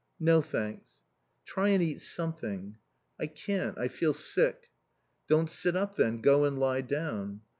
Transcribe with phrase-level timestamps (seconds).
[0.19, 1.01] "No, thanks."
[1.45, 2.77] "Try and eat something."
[3.19, 3.77] "I can't.
[3.77, 4.71] I feel sick."
[5.27, 6.21] "Don't sit up, then.
[6.21, 7.41] Go and lie down."